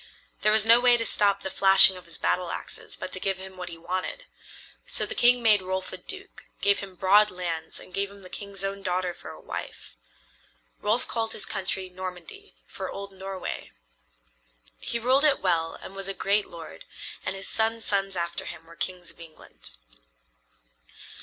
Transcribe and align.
There 0.41 0.51
was 0.51 0.65
no 0.65 0.79
way 0.79 0.97
to 0.97 1.05
stop 1.05 1.41
the 1.43 1.51
flashing 1.51 1.95
of 1.95 2.05
his 2.05 2.17
battle 2.17 2.49
axes 2.49 2.95
but 2.95 3.11
to 3.11 3.19
give 3.19 3.37
him 3.37 3.55
what 3.55 3.69
he 3.69 3.77
wanted. 3.77 4.25
So 4.87 5.05
the 5.05 5.13
king 5.13 5.43
made 5.43 5.61
Rolf 5.61 5.93
a 5.93 5.97
duke, 5.97 6.45
gave 6.59 6.79
him 6.79 6.95
broad 6.95 7.29
lands 7.29 7.79
and 7.79 7.93
gave 7.93 8.09
him 8.09 8.23
the 8.23 8.27
king's 8.31 8.63
own 8.63 8.81
daughter 8.81 9.13
for 9.13 9.39
wife. 9.39 9.95
Rolf 10.79 11.07
called 11.07 11.33
his 11.33 11.45
country 11.45 11.87
Normandy, 11.87 12.55
for 12.65 12.89
old 12.89 13.11
Norway. 13.11 13.69
He 14.79 14.97
ruled 14.97 15.23
it 15.23 15.39
well 15.39 15.75
and 15.75 15.95
was 15.95 16.07
a 16.07 16.15
great 16.15 16.47
lord, 16.47 16.85
and 17.23 17.35
his 17.35 17.47
sons' 17.47 17.85
sons 17.85 18.15
after 18.15 18.45
him 18.45 18.65
were 18.65 18.75
kings 18.75 19.11
of 19.11 19.19
England. 19.19 19.69